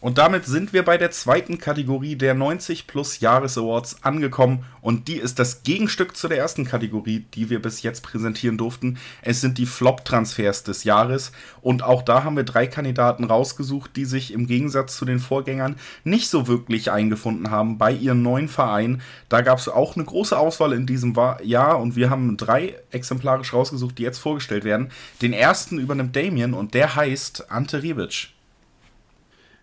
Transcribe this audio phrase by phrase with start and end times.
[0.00, 5.08] Und damit sind wir bei der zweiten Kategorie der 90 Plus Jahres Awards angekommen und
[5.08, 8.98] die ist das Gegenstück zu der ersten Kategorie, die wir bis jetzt präsentieren durften.
[9.20, 14.06] Es sind die Flop-Transfers des Jahres und auch da haben wir drei Kandidaten rausgesucht, die
[14.06, 19.02] sich im Gegensatz zu den Vorgängern nicht so wirklich eingefunden haben bei ihren neuen Vereinen.
[19.28, 23.52] Da gab es auch eine große Auswahl in diesem Jahr und wir haben drei exemplarisch
[23.52, 24.90] rausgesucht, die jetzt vorgestellt werden.
[25.20, 28.30] Den ersten übernimmt Damien und der heißt Ante Rebic.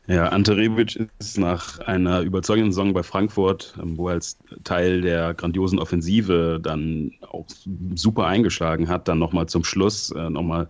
[0.09, 5.01] Ja, Ante Rebic ist nach einer überzeugenden Saison bei Frankfurt, ähm, wo er als Teil
[5.01, 7.45] der grandiosen Offensive dann auch
[7.93, 10.69] super eingeschlagen hat, dann nochmal zum Schluss äh, nochmal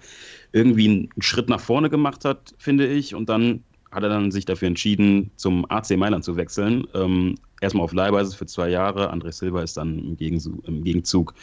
[0.53, 3.13] irgendwie einen Schritt nach vorne gemacht hat, finde ich.
[3.13, 6.87] Und dann hat er dann sich dafür entschieden, zum AC Mailand zu wechseln.
[6.95, 9.13] Ähm, erstmal auf Leihbasis für zwei Jahre.
[9.13, 11.35] André Silva ist dann im, im Gegenzug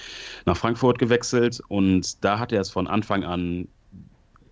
[0.47, 1.63] nach Frankfurt gewechselt.
[1.69, 3.69] Und da hat er es von Anfang an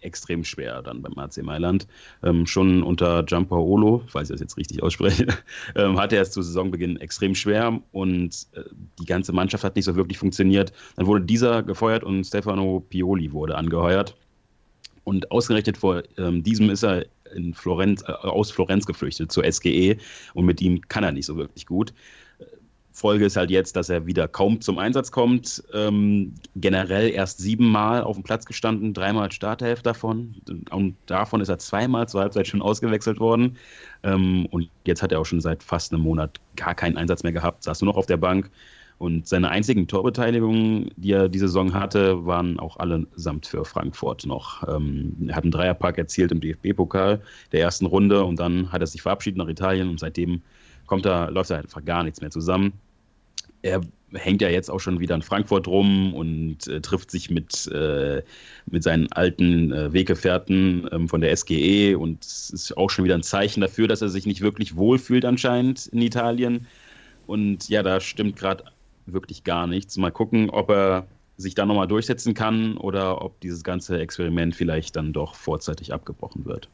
[0.03, 1.87] extrem schwer dann beim AC Mailand.
[2.23, 5.27] Ähm, schon unter Giampaolo, falls ich das jetzt richtig ausspreche,
[5.77, 8.63] ähm, hatte er es zu Saisonbeginn extrem schwer und äh,
[9.01, 10.73] die ganze Mannschaft hat nicht so wirklich funktioniert.
[10.97, 14.17] Dann wurde dieser gefeuert und Stefano Pioli wurde angeheuert.
[15.05, 19.97] Und ausgerechnet vor ähm, diesem ist er in Florenz, äh, aus Florenz geflüchtet zur SGE
[20.35, 21.93] und mit ihm kann er nicht so wirklich gut.
[22.93, 25.65] Folge ist halt jetzt, dass er wieder kaum zum Einsatz kommt.
[25.73, 30.35] Ähm, generell erst siebenmal auf dem Platz gestanden, dreimal als Starterhälfte davon.
[30.71, 33.57] Und davon ist er zweimal zur Halbzeit schon ausgewechselt worden.
[34.03, 37.33] Ähm, und jetzt hat er auch schon seit fast einem Monat gar keinen Einsatz mehr
[37.33, 38.51] gehabt, saß nur noch auf der Bank.
[38.99, 44.63] Und seine einzigen Torbeteiligungen, die er diese Saison hatte, waren auch allesamt für Frankfurt noch.
[44.69, 47.21] Ähm, er hat einen Dreierpack erzielt im DFB-Pokal
[47.51, 50.43] der ersten Runde und dann hat er sich verabschiedet nach Italien und seitdem
[50.87, 52.75] kommt da, läuft da einfach gar nichts mehr zusammen.
[53.63, 53.81] Er
[54.15, 58.23] hängt ja jetzt auch schon wieder in Frankfurt rum und äh, trifft sich mit, äh,
[58.67, 63.15] mit seinen alten äh, Weggefährten ähm, von der SGE und es ist auch schon wieder
[63.15, 66.67] ein Zeichen dafür, dass er sich nicht wirklich wohlfühlt anscheinend in Italien.
[67.27, 68.65] Und ja, da stimmt gerade
[69.07, 69.97] wirklich gar nichts.
[69.97, 71.07] Mal gucken, ob er
[71.37, 76.45] sich da nochmal durchsetzen kann oder ob dieses ganze Experiment vielleicht dann doch vorzeitig abgebrochen
[76.45, 76.69] wird.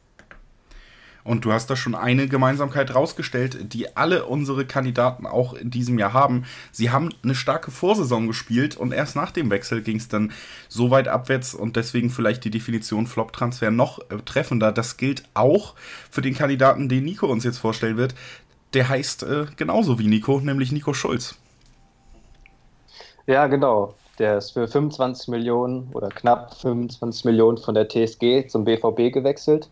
[1.23, 5.99] Und du hast da schon eine Gemeinsamkeit rausgestellt, die alle unsere Kandidaten auch in diesem
[5.99, 6.45] Jahr haben.
[6.71, 10.31] Sie haben eine starke Vorsaison gespielt und erst nach dem Wechsel ging es dann
[10.67, 14.71] so weit abwärts und deswegen vielleicht die Definition Flop-Transfer noch äh, treffender.
[14.71, 15.75] Das gilt auch
[16.09, 18.15] für den Kandidaten, den Nico uns jetzt vorstellen wird.
[18.73, 21.35] Der heißt äh, genauso wie Nico, nämlich Nico Schulz.
[23.25, 23.95] Ja, genau.
[24.19, 29.69] Der ist für 25 Millionen oder knapp 25 Millionen von der TSG zum BVB gewechselt.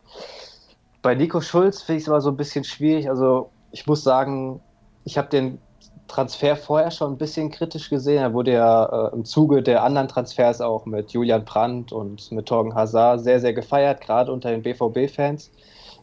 [1.02, 3.10] Bei Nico Schulz finde ich es immer so ein bisschen schwierig.
[3.10, 4.62] Also ich muss sagen,
[5.04, 5.60] ich habe den
[6.08, 8.22] Transfer vorher schon ein bisschen kritisch gesehen.
[8.22, 12.48] Er wurde ja äh, im Zuge der anderen Transfers auch mit Julian Brandt und mit
[12.48, 15.52] Torgen Hazard sehr, sehr gefeiert, gerade unter den BVB-Fans.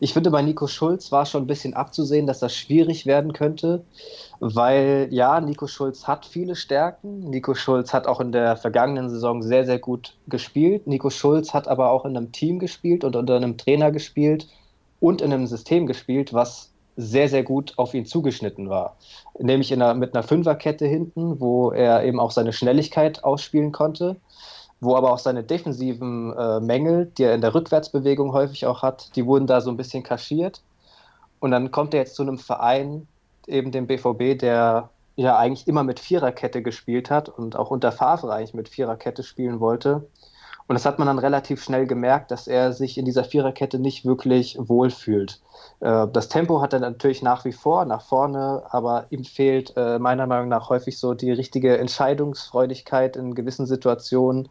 [0.00, 3.84] Ich finde, bei Nico Schulz war schon ein bisschen abzusehen, dass das schwierig werden könnte,
[4.40, 7.20] weil ja, Nico Schulz hat viele Stärken.
[7.20, 10.86] Nico Schulz hat auch in der vergangenen Saison sehr, sehr gut gespielt.
[10.86, 14.48] Nico Schulz hat aber auch in einem Team gespielt und unter einem Trainer gespielt,
[15.04, 18.96] und in einem System gespielt, was sehr, sehr gut auf ihn zugeschnitten war.
[19.38, 24.16] Nämlich in einer, mit einer Fünferkette hinten, wo er eben auch seine Schnelligkeit ausspielen konnte,
[24.80, 29.14] wo aber auch seine defensiven äh, Mängel, die er in der Rückwärtsbewegung häufig auch hat,
[29.14, 30.62] die wurden da so ein bisschen kaschiert.
[31.38, 33.06] Und dann kommt er jetzt zu einem Verein,
[33.46, 38.32] eben dem BVB, der ja eigentlich immer mit Viererkette gespielt hat und auch unter Favre
[38.32, 40.06] eigentlich mit Viererkette spielen wollte.
[40.66, 44.06] Und das hat man dann relativ schnell gemerkt, dass er sich in dieser Viererkette nicht
[44.06, 45.40] wirklich wohlfühlt.
[45.80, 49.98] Äh, das Tempo hat er natürlich nach wie vor nach vorne, aber ihm fehlt äh,
[49.98, 54.48] meiner Meinung nach häufig so die richtige Entscheidungsfreudigkeit in gewissen Situationen.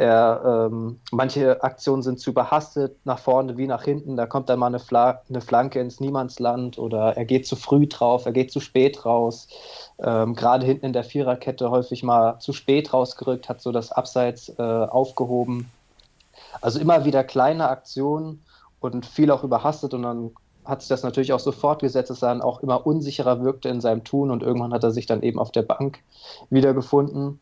[0.00, 4.16] Er, ähm, manche Aktionen sind zu überhastet, nach vorne wie nach hinten.
[4.16, 7.86] Da kommt dann mal eine, Fla eine Flanke ins Niemandsland oder er geht zu früh
[7.86, 9.46] drauf, er geht zu spät raus.
[9.98, 14.48] Ähm, Gerade hinten in der Viererkette häufig mal zu spät rausgerückt, hat so das Abseits
[14.48, 15.70] äh, aufgehoben.
[16.62, 18.42] Also immer wieder kleine Aktionen
[18.80, 20.30] und viel auch überhastet und dann
[20.64, 23.82] hat sich das natürlich auch so fortgesetzt, dass er dann auch immer unsicherer wirkte in
[23.82, 25.98] seinem Tun und irgendwann hat er sich dann eben auf der Bank
[26.48, 27.38] wiedergefunden.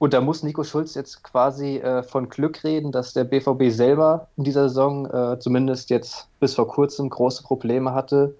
[0.00, 4.28] Und da muss Nico Schulz jetzt quasi äh, von Glück reden, dass der BVB selber
[4.38, 8.34] in dieser Saison äh, zumindest jetzt bis vor kurzem große Probleme hatte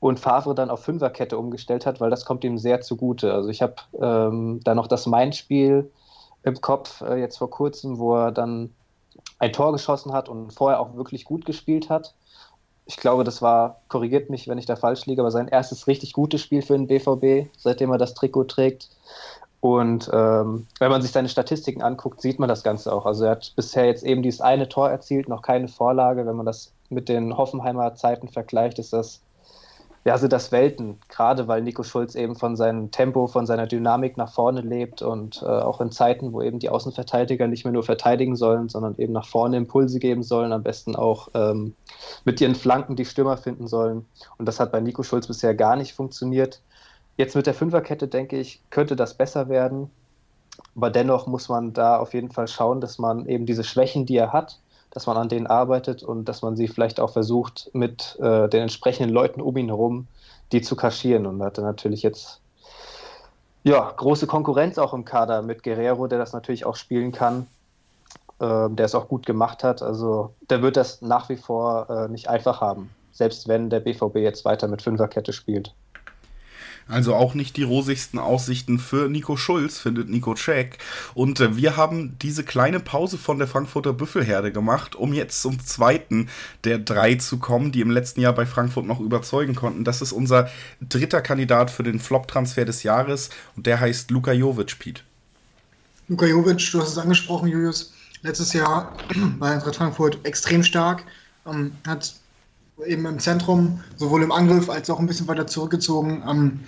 [0.00, 3.32] und Favre dann auf Fünferkette umgestellt hat, weil das kommt ihm sehr zugute.
[3.32, 5.88] Also ich habe ähm, da noch das Main-Spiel
[6.42, 8.74] im Kopf äh, jetzt vor kurzem, wo er dann
[9.38, 12.16] ein Tor geschossen hat und vorher auch wirklich gut gespielt hat.
[12.86, 16.12] Ich glaube, das war, korrigiert mich, wenn ich da falsch liege, aber sein erstes richtig
[16.12, 18.90] gutes Spiel für den BVB, seitdem er das Trikot trägt.
[19.64, 23.06] Und ähm, wenn man sich seine Statistiken anguckt, sieht man das Ganze auch.
[23.06, 26.26] Also er hat bisher jetzt eben dieses eine Tor erzielt, noch keine Vorlage.
[26.26, 29.22] Wenn man das mit den Hoffenheimer Zeiten vergleicht, ist das
[30.04, 34.18] ja, sind das Welten, gerade weil Nico Schulz eben von seinem Tempo, von seiner Dynamik
[34.18, 37.84] nach vorne lebt und äh, auch in Zeiten, wo eben die Außenverteidiger nicht mehr nur
[37.84, 41.74] verteidigen sollen, sondern eben nach vorne Impulse geben sollen, am besten auch ähm,
[42.26, 44.04] mit ihren Flanken die Stürmer finden sollen.
[44.36, 46.60] Und das hat bei Nico Schulz bisher gar nicht funktioniert.
[47.16, 49.90] Jetzt mit der Fünferkette, denke ich, könnte das besser werden.
[50.76, 54.16] Aber dennoch muss man da auf jeden Fall schauen, dass man eben diese Schwächen, die
[54.16, 54.58] er hat,
[54.90, 58.62] dass man an denen arbeitet und dass man sie vielleicht auch versucht, mit äh, den
[58.62, 60.06] entsprechenden Leuten um ihn herum,
[60.52, 61.26] die zu kaschieren.
[61.26, 62.40] Und da hat er natürlich jetzt
[63.64, 67.46] ja, große Konkurrenz auch im Kader mit Guerrero, der das natürlich auch spielen kann,
[68.38, 69.82] äh, der es auch gut gemacht hat.
[69.82, 74.16] Also der wird das nach wie vor äh, nicht einfach haben, selbst wenn der BVB
[74.16, 75.74] jetzt weiter mit Fünferkette spielt.
[76.86, 80.72] Also auch nicht die rosigsten Aussichten für Nico Schulz, findet Nico Cech.
[81.14, 85.64] Und äh, wir haben diese kleine Pause von der Frankfurter Büffelherde gemacht, um jetzt zum
[85.64, 86.28] zweiten
[86.64, 89.84] der drei zu kommen, die im letzten Jahr bei Frankfurt noch überzeugen konnten.
[89.84, 90.50] Das ist unser
[90.80, 95.02] dritter Kandidat für den Flop-Transfer des Jahres und der heißt Luka Jovic, Pete.
[96.08, 97.94] Luka Jovic, du hast es angesprochen, Julius.
[98.22, 98.94] Letztes Jahr
[99.38, 101.04] bei Eintracht Frankfurt extrem stark,
[101.46, 102.14] ähm, hat
[102.86, 106.60] eben im Zentrum, sowohl im Angriff als auch ein bisschen weiter zurückgezogen, ähm,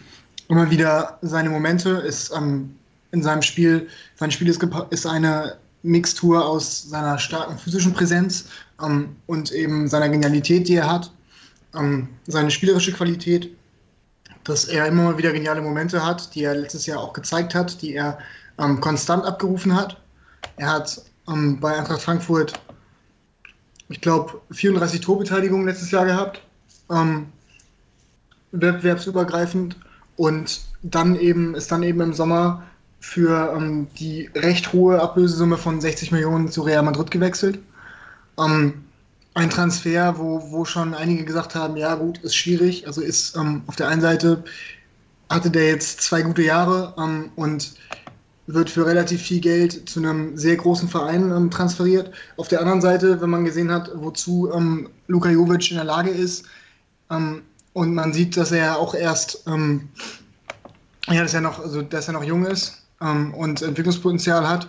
[0.49, 2.75] immer wieder seine Momente, ist ähm,
[3.13, 8.47] in seinem Spiel, sein Spiel ist, ist, eine Mixtur aus seiner starken physischen Präsenz
[8.83, 11.11] ähm, und eben seiner Genialität, die er hat,
[11.75, 13.51] ähm, seine spielerische Qualität,
[14.45, 17.83] dass er immer mal wieder geniale Momente hat, die er letztes Jahr auch gezeigt hat,
[17.83, 18.19] die er
[18.59, 20.01] ähm, konstant abgerufen hat.
[20.57, 22.53] Er hat ähm, bei Eintracht Frankfurt
[23.89, 26.43] ich glaube, 34 Torbeteiligungen letztes Jahr gehabt,
[26.91, 27.27] ähm,
[28.53, 29.77] wettbewerbsübergreifend
[30.17, 32.63] und dann eben ist dann eben im Sommer
[33.01, 37.59] für ähm, die recht hohe Ablösesumme von 60 Millionen zu Real Madrid gewechselt.
[38.39, 38.85] Ähm,
[39.35, 42.87] ein Transfer, wo, wo schon einige gesagt haben, ja gut, ist schwierig.
[42.87, 44.43] Also ist ähm, auf der einen Seite
[45.29, 47.75] hatte der jetzt zwei gute Jahre ähm, und
[48.47, 52.13] wird für relativ viel Geld zu einem sehr großen Verein ähm, transferiert.
[52.37, 56.11] Auf der anderen Seite, wenn man gesehen hat, wozu ähm, Luka Jovic in der Lage
[56.11, 56.45] ist,
[57.11, 59.89] ähm, und man sieht, dass er auch erst, ähm,
[61.09, 64.69] ja, dass er noch, also dass er noch jung ist ähm, und Entwicklungspotenzial hat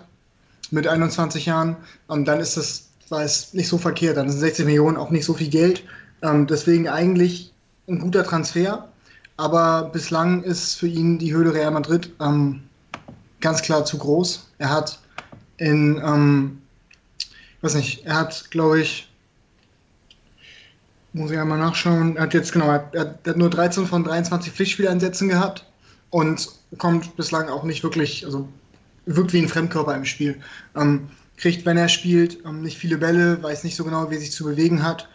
[0.71, 1.77] mit 21 Jahren,
[2.09, 4.17] ähm, dann ist das, war es nicht so verkehrt.
[4.17, 5.83] Dann sind 60 Millionen auch nicht so viel Geld.
[6.21, 7.53] deswegen eigentlich
[7.87, 8.89] ein guter Transfer.
[9.37, 12.11] Aber bislang ist für ihn die Höhle Real Madrid
[13.41, 14.47] ganz klar zu groß.
[14.57, 14.99] Er hat
[15.57, 16.61] in, ähm,
[17.61, 19.09] weiß nicht, er hat, glaube ich,
[21.13, 24.51] muss ich einmal nachschauen, er hat jetzt, genau, er, er hat nur 13 von 23
[24.51, 25.65] Pflichtspieleinsätzen gehabt
[26.09, 26.47] und
[26.77, 28.47] kommt bislang auch nicht wirklich, also
[29.05, 30.39] wirkt wie ein Fremdkörper im Spiel.
[30.75, 34.19] Ähm, kriegt, wenn er spielt, ähm, nicht viele Bälle, weiß nicht so genau, wie er
[34.19, 35.07] sich zu bewegen hat.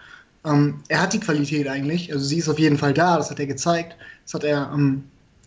[0.45, 3.39] Ähm, er hat die Qualität eigentlich, also sie ist auf jeden Fall da, das hat
[3.39, 3.97] er gezeigt.
[4.25, 5.05] Das hat er ähm,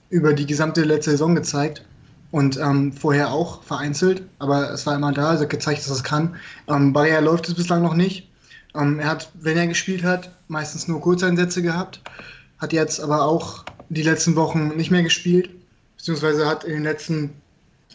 [0.09, 1.83] über die gesamte letzte Saison gezeigt
[2.35, 6.03] und ähm, vorher auch vereinzelt, aber es war immer da, also gezeigt, dass er es
[6.03, 6.35] kann.
[6.67, 8.29] Ähm, Barrier läuft es bislang noch nicht.
[8.75, 12.01] Ähm, er hat, wenn er gespielt hat, meistens nur Kurzeinsätze gehabt,
[12.57, 15.49] hat jetzt aber auch die letzten Wochen nicht mehr gespielt,
[15.95, 17.29] beziehungsweise hat in den letzten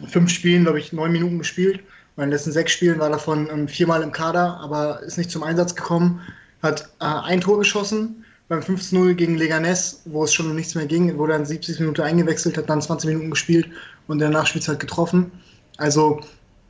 [0.07, 1.81] fünf Spielen, glaube ich, neun Minuten gespielt.
[2.17, 5.43] In den letzten sechs Spielen war davon ähm, viermal im Kader, aber ist nicht zum
[5.43, 6.19] Einsatz gekommen.
[6.63, 10.85] Hat äh, ein Tor geschossen beim 5-0 gegen Leganes, wo es schon um nichts mehr
[10.85, 13.69] ging, wurde dann 70 Minuten eingewechselt, hat dann 20 Minuten gespielt
[14.11, 15.31] und in der Nachspielzeit getroffen.
[15.77, 16.21] Also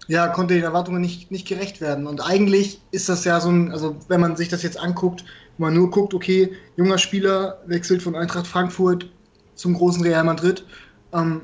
[0.08, 2.08] ja, konnte den Erwartungen nicht, nicht gerecht werden.
[2.08, 5.24] Und eigentlich ist das ja so ein, also wenn man sich das jetzt anguckt,
[5.58, 9.10] wenn man nur guckt, okay, junger Spieler wechselt von Eintracht Frankfurt
[9.56, 10.66] zum großen Real Madrid,
[11.14, 11.42] ähm,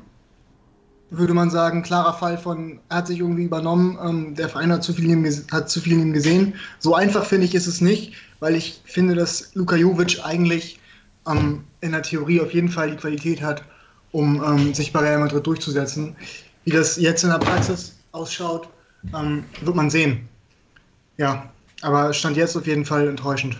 [1.10, 4.84] würde man sagen, klarer Fall von, er hat sich irgendwie übernommen, ähm, der Verein hat
[4.84, 6.54] zu, viel ihm, hat zu viel in ihm gesehen.
[6.80, 10.80] So einfach finde ich ist es nicht, weil ich finde, dass Luka Jovic eigentlich
[11.27, 13.63] ähm, in der Theorie auf jeden Fall die Qualität hat,
[14.12, 16.16] um ähm, sich bei Real Madrid durchzusetzen.
[16.64, 18.70] Wie das jetzt in der Praxis ausschaut,
[19.16, 20.28] ähm, wird man sehen.
[21.18, 23.58] Ja, aber stand jetzt auf jeden Fall enttäuschend.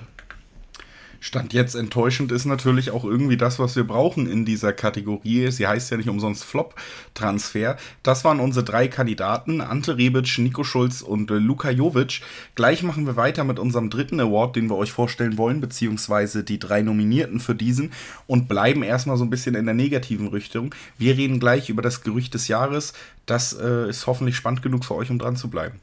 [1.20, 5.52] Stand jetzt enttäuschend ist natürlich auch irgendwie das, was wir brauchen in dieser Kategorie.
[5.52, 7.78] Sie heißt ja nicht umsonst Flop-Transfer.
[8.04, 12.22] Das waren unsere drei Kandidaten, Ante Rebic, Nico Schulz und äh, Luka Jovic.
[12.56, 16.60] Gleich machen wir weiter mit unserem dritten Award, den wir euch vorstellen wollen, beziehungsweise die
[16.60, 17.92] drei Nominierten für diesen
[18.28, 20.74] und bleiben erstmal so ein bisschen in der negativen Richtung.
[20.98, 22.94] Wir reden gleich über das Gerücht des Jahres.
[23.26, 25.80] Das äh, ist hoffentlich spannend genug für euch, um dran zu bleiben.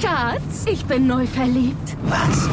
[0.00, 1.96] Schatz, ich bin neu verliebt.
[2.04, 2.48] Was?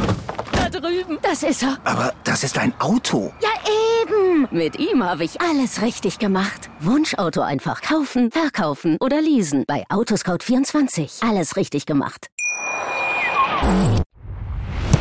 [0.81, 1.19] Drüben.
[1.21, 1.77] Das ist er.
[1.83, 3.31] Aber das ist ein Auto.
[3.41, 3.91] Ja, eben.
[4.01, 4.47] eben.
[4.51, 6.69] Mit ihm habe ich alles richtig gemacht.
[6.79, 9.65] Wunschauto einfach kaufen, verkaufen oder leasen.
[9.67, 11.27] Bei Autoscout24.
[11.27, 12.27] Alles richtig gemacht.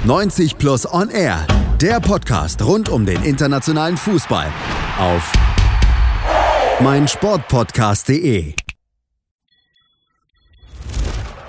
[0.05, 1.47] 90 Plus On Air.
[1.81, 4.49] Der Podcast rund um den internationalen Fußball.
[4.99, 5.33] Auf
[6.81, 8.55] meinsportpodcast.de.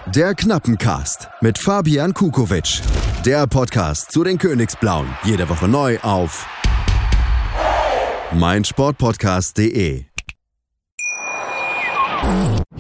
[0.08, 2.82] Der Knappencast mit Fabian Kukowitsch.
[3.26, 5.08] Der Podcast zu den Königsblauen.
[5.24, 6.48] Jede Woche neu auf
[8.34, 10.06] meinsportpodcast.de.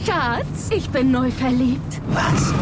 [0.03, 2.01] Schatz, ich bin neu verliebt.
[2.07, 2.53] Was?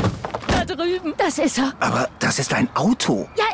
[0.47, 1.13] Da drüben.
[1.17, 1.73] Das ist er.
[1.79, 3.29] Aber das ist ein Auto.
[3.37, 3.45] Ja,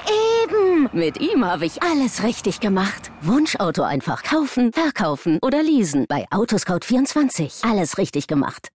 [0.43, 0.89] eben.
[0.91, 3.11] Mit ihm habe ich alles richtig gemacht.
[3.21, 6.05] Wunschauto einfach kaufen, verkaufen oder leasen.
[6.09, 7.69] Bei Autoscout24.
[7.69, 8.69] Alles richtig gemacht.